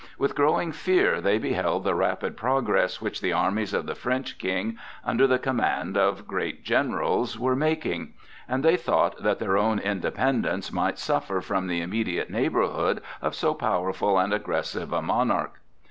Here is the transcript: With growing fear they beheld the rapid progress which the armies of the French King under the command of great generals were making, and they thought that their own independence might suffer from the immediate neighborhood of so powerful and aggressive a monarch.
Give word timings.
With 0.17 0.33
growing 0.33 0.71
fear 0.71 1.21
they 1.21 1.37
beheld 1.37 1.83
the 1.83 1.93
rapid 1.93 2.35
progress 2.35 3.03
which 3.03 3.21
the 3.21 3.33
armies 3.33 3.71
of 3.71 3.85
the 3.85 3.93
French 3.93 4.39
King 4.39 4.79
under 5.05 5.27
the 5.27 5.37
command 5.37 5.95
of 5.95 6.27
great 6.27 6.63
generals 6.63 7.37
were 7.37 7.55
making, 7.55 8.15
and 8.49 8.65
they 8.65 8.77
thought 8.77 9.21
that 9.21 9.37
their 9.37 9.57
own 9.59 9.77
independence 9.77 10.71
might 10.71 10.97
suffer 10.97 11.39
from 11.39 11.67
the 11.67 11.81
immediate 11.81 12.31
neighborhood 12.31 13.01
of 13.21 13.35
so 13.35 13.53
powerful 13.53 14.17
and 14.17 14.33
aggressive 14.33 14.91
a 14.91 15.03
monarch. 15.03 15.61